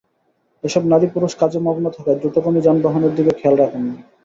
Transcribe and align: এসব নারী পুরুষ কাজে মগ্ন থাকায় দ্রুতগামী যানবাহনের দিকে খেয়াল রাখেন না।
এসব 0.63 0.83
নারী 0.91 1.07
পুরুষ 1.13 1.33
কাজে 1.41 1.59
মগ্ন 1.59 1.85
থাকায় 1.95 2.19
দ্রুতগামী 2.19 2.59
যানবাহনের 2.63 3.13
দিকে 3.17 3.31
খেয়াল 3.39 3.55
রাখেন 3.59 3.81
না। 3.87 3.93